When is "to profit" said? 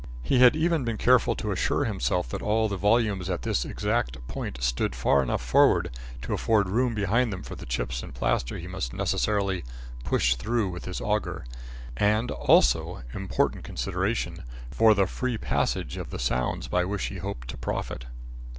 17.49-18.05